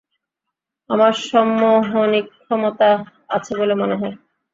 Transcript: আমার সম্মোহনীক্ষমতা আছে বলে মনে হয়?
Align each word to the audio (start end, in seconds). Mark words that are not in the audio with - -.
আমার 0.89 1.13
সম্মোহনীক্ষমতা 1.23 2.89
আছে 3.29 3.51
বলে 3.57 3.73
মনে 3.75 3.95
হয়? 3.95 4.15